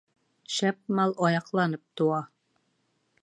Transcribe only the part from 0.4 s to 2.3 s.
Шәп мал аяҡланып тыуа.